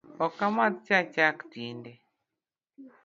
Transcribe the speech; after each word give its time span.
Ok 0.25 0.37
amadh 0.47 0.79
cha 0.85 0.99
chak 1.13 1.37
tinde 1.51 1.91